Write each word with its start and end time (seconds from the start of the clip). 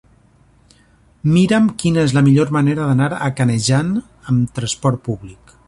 Mira'm 1.33 1.67
quina 1.83 2.07
és 2.09 2.15
la 2.19 2.23
millor 2.29 2.55
manera 2.57 2.89
d'anar 2.93 3.11
a 3.27 3.29
Canejan 3.41 3.93
amb 4.33 4.57
trasport 4.59 5.05
públic. 5.11 5.57